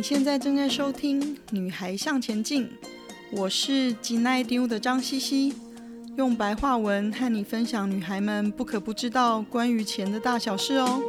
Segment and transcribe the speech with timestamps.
[0.00, 2.66] 你现在正在收听《女孩向前进》，
[3.32, 5.52] 我是吉奈丢的张西西，
[6.16, 11.02] 用白话文和你分享女孩们不可不知道关于钱的大小事哦。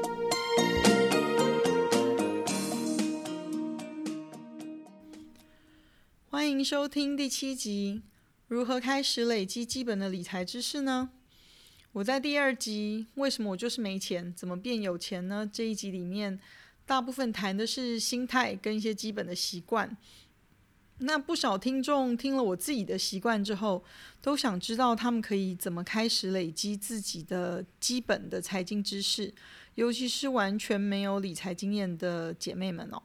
[6.29, 8.01] 欢迎收听第七集：
[8.49, 11.11] 如何开始累积基本的理财知识呢？
[11.93, 16.37] 我在第二集“为什么我就是没钱，怎么变有钱呢？”这一集里面，
[16.85, 19.95] 大部分谈的是心态跟一些基本的习惯。
[21.03, 23.83] 那不少听众听了我自己的习惯之后，
[24.21, 29.33] 都想知道他们可以怎么开始累积自己的基本的财经知识，
[29.73, 33.01] 尤其是完全没有理财经验的姐妹们哦。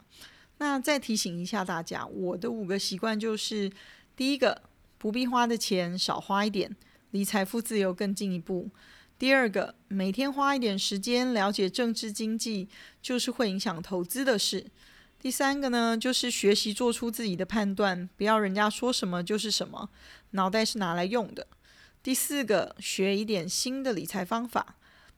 [0.59, 3.73] 那再提醒一下大家，我的五个习惯就是：
[4.15, 4.63] 第一个，
[4.99, 6.77] 不必花的钱少花一点。
[7.13, 8.69] 离财富自由更进一步。
[9.19, 12.69] 第二个，每天花一点时间了解政治经济，
[13.01, 14.67] 就是会影响投资的事。
[15.19, 19.89] 第三个呢，就是学习做出自己的判断，不要人家说什么就是什么，
[20.33, 21.47] 脑袋是拿来用的。
[22.03, 24.77] 第四个，学一点新的理财方法。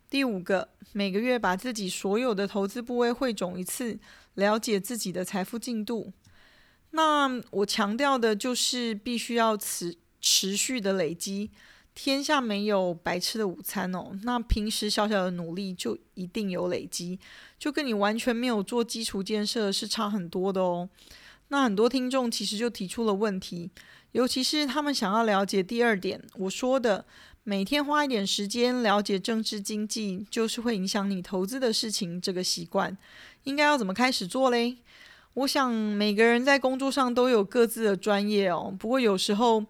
[0.09, 3.99] 第五个，每个月把自己所有的投资部位汇总一次，
[4.35, 6.13] 了解自己的财富进度。
[6.93, 11.51] 那我强调的就是必须要持持续的累积。
[12.01, 17.19] 天下没有白吃的午餐哦，那平时小小的努力就一定有累积，
[17.59, 20.89] 就跟你完全没有做基础建设是差很多的哦。
[21.49, 23.69] 那很多听众其实就提出了问题，
[24.13, 27.05] 尤其是他们想要了解第二点我说的，
[27.43, 32.97] 每天花一点时间了解政治经济，就是会影响你投资的事情，这个习惯
[33.43, 34.77] 应该要怎么开始做嘞？
[35.35, 39.67] 我想每个人在工作上都有各自的专业哦，不过有时候。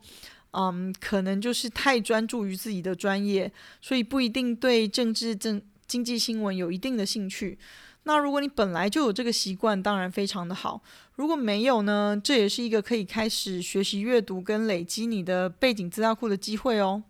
[0.53, 7.59] 嗯，可能就是太专注于自己的专业，所以不一定对政治、政经济新闻有一定的兴趣。
[8.05, 10.83] 那如果你本来就有这个习惯，当然非常的好。
[11.17, 17.03] 如果没有呢，这也是一个可以开始学习阅读跟累积你的背景资料库的机会哦。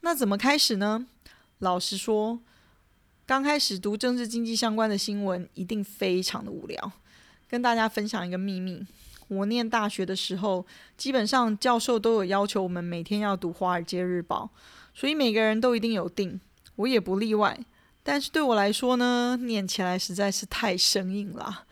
[0.00, 1.06] 那怎么开始呢？
[1.60, 2.40] 老实说，
[3.26, 6.92] 刚开始读政治经济相关的新闻，一定非常的无聊。
[7.48, 8.84] 跟大家分享一个秘密。
[9.28, 10.66] 我念大学的时候，
[10.96, 14.50] 基本上教授都有要求我们每天要读《华尔街日报》，
[14.98, 16.40] 所以每个人都一定有订，
[16.76, 17.58] 我也不例外。
[18.02, 21.64] 但是对我来说呢，念起来实在是太生硬了。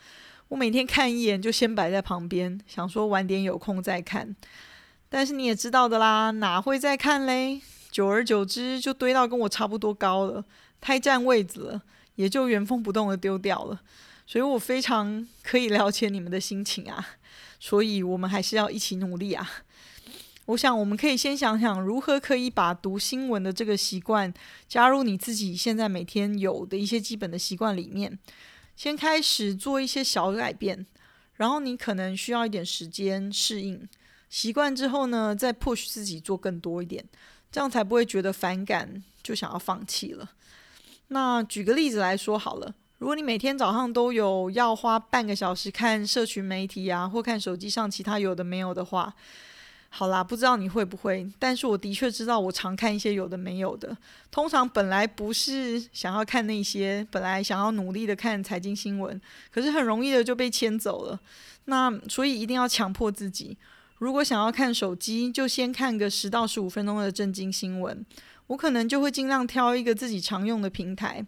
[0.49, 4.37] 我每天看一眼就先摆在旁边，想说晚点有空再看。
[5.09, 7.63] 但是你也知道的啦，哪会再看嘞？
[7.91, 10.45] 久而久之就堆到跟我差不多高了，
[10.81, 11.83] 太占位子了，
[12.17, 13.81] 也就原封不动的丢掉了。
[14.27, 17.07] 所以我非常可以了解你们的心情啊。
[17.67, 19.45] 所以，我们还是要一起努力啊！
[20.47, 24.33] 我想，我们可以先想想如何可以把读新闻的这个习惯
[24.69, 28.17] 加入你自己现在每天有的一些基本的习惯里面，
[28.77, 30.87] 先开始做一些小改变，
[31.35, 33.89] 然后你可能需要一点时间适应
[34.31, 37.05] 习惯之后呢，再 push 自己做更多一点，
[37.51, 40.31] 这样才不会觉得反感就想要放弃了。
[41.09, 42.77] 那举个例子来说好了。
[42.99, 49.15] 如果你每天早上都有要花半个小时看社群媒体啊，或看手机上其他有的没有的话，
[49.91, 53.95] 好啦，不知道你会不会，但是我的确知道我常看一些有的没有的。
[54.31, 59.21] 通常本来不是想要看那些，本来想要努力的看财经新闻，
[59.51, 61.21] 可是很容易的就被牵走了。
[61.67, 63.59] 那所以一定要强迫自己，
[63.99, 68.05] 如果想要看手机，就先看个十到十五分钟的正经新闻。
[68.47, 71.23] 我可能就会尽量挑一个自己常用的平台。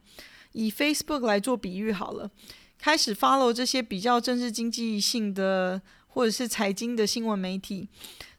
[0.58, 2.28] 以 Facebook 来做比喻好了，
[2.80, 7.88] 开始 follow 这些比较政治经济性的或者是财经的新闻媒体，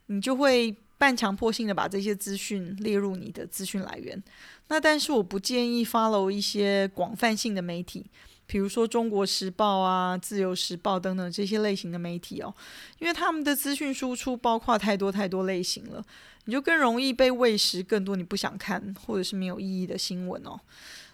[0.07, 4.21] 你就会半强迫性的把这些资讯列入你的资讯来源。
[4.67, 8.05] 那但是我不建议 follow 一些广泛性的媒体，
[8.45, 12.53] 比如说《中国时报》啊、《自由时报》等等这些类型的媒体哦，
[12.99, 16.03] 因为他们的资讯输出包括太多太多类型了，
[16.43, 20.59] 你就更容易被喂食更多你不想看或者是没有意义的新闻哦。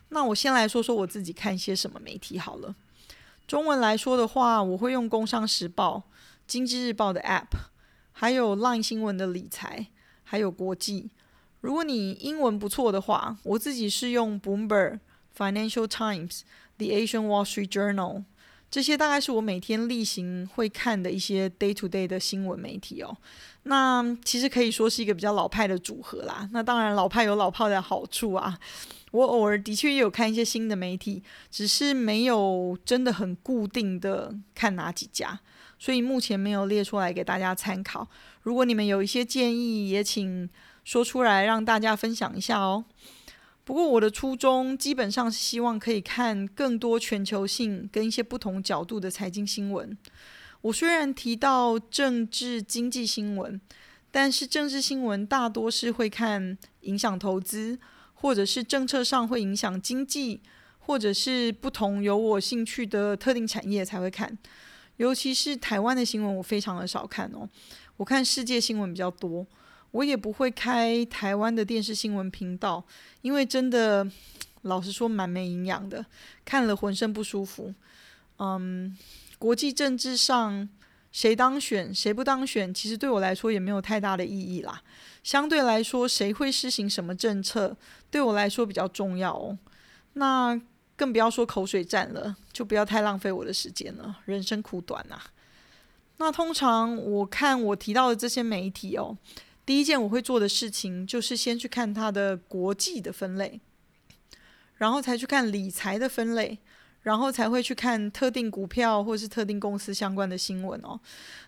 [0.10, 2.76] 那我先来说说我自己看一些什么媒体好了。
[3.48, 5.98] 中文来说的话，我会用《工商时报》、
[6.48, 7.70] 《经济日报》的 App，
[8.12, 9.88] 还有 Line 新闻的理财，
[10.24, 11.12] 还有国际。
[11.62, 15.00] 如果你英文不错的话，我自己是用 Bloomberg、
[15.38, 16.42] Financial Times、
[16.78, 18.24] The Asian Wall Street Journal。
[18.72, 23.16] 这些大概是我每天例行会看的一些 day to day 的新闻媒体哦。
[23.64, 26.50] 那其实可以说是一个比较老派的组合啦。
[26.52, 28.58] 那当然，老派有老派的好处啊。
[29.16, 35.40] 我偶尔的确也有看一些新的媒体，只是没有真的很固定的看哪几家，
[35.80, 38.06] 所以目前没有列出来给大家参考。
[38.42, 40.50] 如果你们有一些建议，也请
[40.84, 42.84] 说出来让大家分享一下哦。
[43.64, 49.98] 不过我的初衷基本上是希望可以看更多全球性跟一些不同角度的财经新闻。
[50.62, 53.60] 我虽然提到政治经济新闻，
[54.12, 57.80] 但是政治新闻大多是会看影响投资，
[58.26, 60.42] 或者是政策上会影响经济，
[60.80, 64.36] 或者是不同有我兴趣的特定产业才会看。
[64.98, 67.48] 尤其是台湾的新闻，我非常的少看哦。
[67.98, 69.46] 我看世界新闻比较多，
[69.92, 72.84] 我也不会开台湾的电视新闻频道，
[73.22, 74.10] 因为真的
[74.64, 76.04] 老实说蛮没营养的，
[76.44, 77.72] 看了浑身不舒服。
[78.40, 78.98] 嗯。
[79.38, 80.68] 国际政治上
[81.16, 84.82] 谁当选谁不当选，其实对我来说也没有太大的意义啦。
[85.24, 87.78] 相对来说，谁会施行什么政策，
[88.12, 89.58] 对我来说比较重要哦。
[90.16, 90.60] 那
[90.98, 94.20] 更不要说口水战了，就不要太浪费我的时间了。
[94.26, 95.18] 人生苦短呐。
[96.18, 99.18] 那通常我看我提到的这些媒体哦，
[99.66, 103.62] 第一件我会做的事情就是先去看它的国际的分类，
[104.76, 106.60] 然后才去看理财的分类。
[107.06, 111.00] 然后才会去看特定股票或是特定公司相关的新闻哦。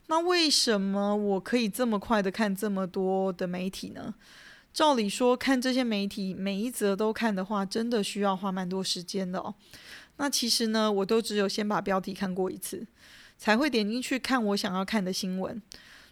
[0.06, 4.14] 那为什么我可以这么快的看这么多的媒体呢？
[4.72, 9.56] 照理说，看这些媒体每一则都看的话，真的需要花蛮多时间的哦。
[10.18, 12.86] 那其实呢，我都只有先把标题看过一次，
[13.36, 15.60] 才会点进去看我想要看的新闻。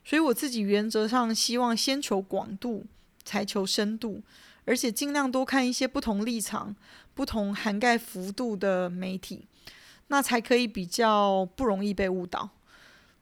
[0.03, 2.87] 所以我自己原则上希望先求广度，
[3.23, 4.23] 才求深度。
[4.65, 6.75] 而且尽量多看一些不同立场、
[7.13, 9.45] 不同涵盖幅度的媒体，
[10.07, 12.49] 那才可以比较不容易被误导。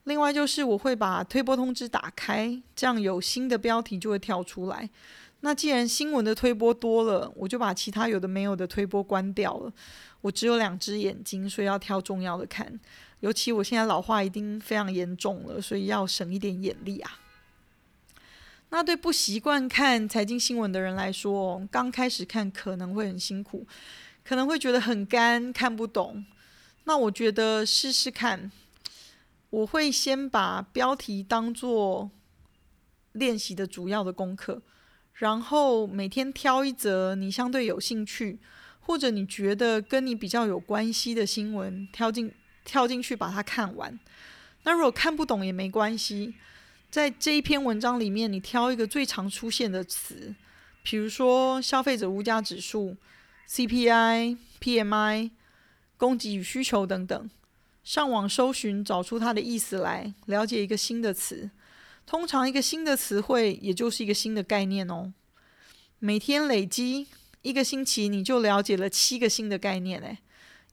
[0.05, 4.89] 另外就是我会把推播通知打开，这样有新的标题就会跳出来。
[5.41, 9.71] 那既然新闻的推播多了，我就把其他有的没有的推播关掉了。
[10.21, 12.79] 我只有两只眼睛，所以要挑重要的看。
[13.19, 17.19] 尤其我现在老化已经非常严重了，所以要省一点眼力啊。
[18.73, 23.67] 那对不习惯看财经新闻的人来说，刚开始看可能会很辛苦，
[24.23, 26.25] 可能会觉得很干，看不懂。
[26.85, 28.51] 那我觉得试试看，
[29.51, 32.09] 我会先把标题当做
[33.11, 34.63] 练习的主要的功课，
[35.13, 38.39] 然后每天挑一则你相对有兴趣，
[38.79, 42.33] 或者你觉得跟你比较有关系的新闻，挑进
[42.65, 43.99] 跳进去把它看完。
[44.63, 46.33] 那如果看不懂也没关系。
[46.93, 50.35] 在这一篇文章里面，你挑一个最常出现的词，
[50.83, 52.95] 比如说消费者物价指数、
[53.49, 55.31] CPI、PMI、
[55.97, 57.31] 供给与需求等等，
[57.83, 61.49] 上网搜寻找出它的意思来，了解一个新的词。
[62.05, 65.11] 通常一个新的词汇也就是一个新的概念哦。
[65.97, 67.07] 每天累积
[67.41, 70.19] 一个星期，你就了解了七个新的概念，诶，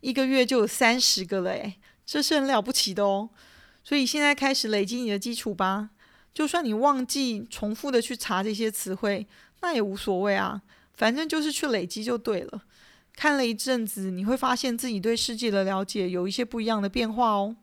[0.02, 3.30] 一个月就有三十个了，诶，这是很了不起的哦。
[3.82, 5.88] 所以现在开始累积你的基础吧。
[6.32, 9.26] 就算你忘记重复的去查这些词汇，
[9.62, 10.62] 那也无所谓啊，
[10.94, 12.62] 反正就是去累积就对了。
[13.14, 17.56] 看了一阵子，你会发现自己对世界的了解有一些不一样的变化哦。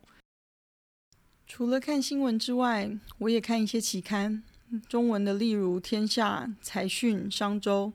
[1.47, 4.43] 除了看新闻之外，我也看一些期刊，
[4.87, 7.91] 中文的例如《天下》、《财讯》、《商周》，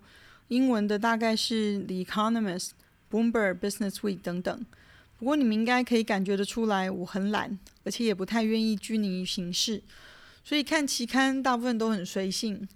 [0.48, 2.70] 英文的大概是《The Economist》、
[3.10, 4.66] 《Bloomberg Business Week》等等。
[5.18, 9.82] 不过你们应该可以感觉得出来，我很懒，而且也不太愿意拘泥于形式。
[10.44, 12.68] 所以看期刊大部分都很随性。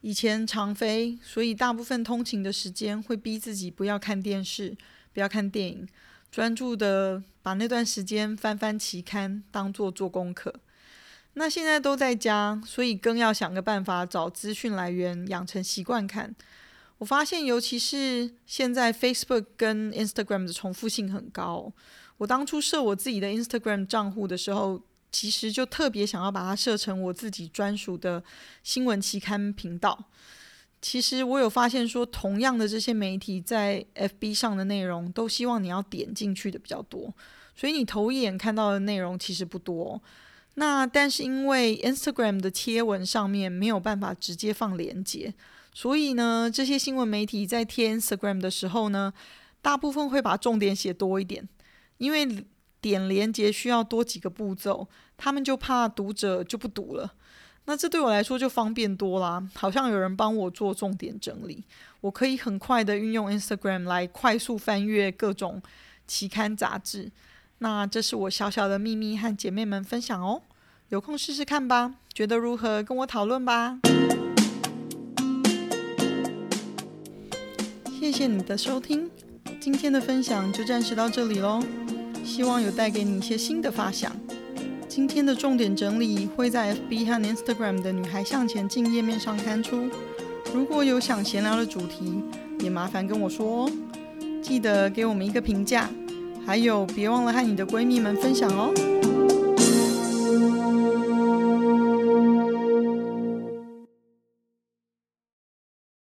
[0.00, 4.76] 以前常飞，所以大部分通勤的时间会逼自己不要看电视，
[5.12, 5.88] 不要看电影，
[6.30, 10.52] 专注的把那段时间翻翻期刊，当做做功课。
[11.34, 16.34] 那现在都在家，所以更要想个办法找资讯来源，养成习惯看。
[16.98, 21.72] 我发现，尤其是现在 Facebook 跟 Instagram 的重复性很高。
[22.18, 24.82] 我当初设我自己的 Instagram 账户的时候，
[25.12, 28.24] 其实就特别想要把它设成我自己专属的
[28.64, 30.06] 新闻期刊频道。
[30.80, 37.14] 其实我有发现说，同样的这些媒体在 FB 上的内容，都希望你要点进去的比较多，
[37.54, 40.02] 所以你头一眼看到的内容其实不多。
[40.54, 45.32] 那但是因为 Instagram 的贴文上面没有办法直接放连接，
[45.72, 49.12] 所以呢，这些新闻媒体在贴 Instagram 的时候呢，
[49.60, 51.48] 大部分会把重点写多一点，
[51.98, 52.46] 因为。
[52.82, 54.86] 点连接需要多几个步骤，
[55.16, 57.14] 他们就怕读者就不读了。
[57.64, 61.64] 那这对我来说就方便多啦，好像有人帮我做重点整理，
[62.00, 65.62] 我可以很快的运用 Instagram 来快速翻阅各种
[66.08, 67.12] 期刊杂志。
[67.58, 70.42] 那这是我小小的秘密，和姐妹们分享哦。
[70.88, 72.82] 有空试试看吧，觉得如何？
[72.82, 73.78] 跟我讨论吧。
[78.00, 79.08] 谢谢你的收听，
[79.60, 81.62] 今天的分享就暂时到这里喽。
[82.24, 84.12] 希望有带给你一些新的发想。
[84.88, 89.88] 今天的重点整理会在 FB 和 Instagram 的“女孩向前进”页面上刊出。
[90.54, 92.22] 如果有想闲聊的主题，
[92.60, 93.70] 也麻烦跟我说哦。
[94.42, 95.88] 记得给我们一个评价，
[96.44, 98.72] 还有别忘了和你的闺蜜们分享哦。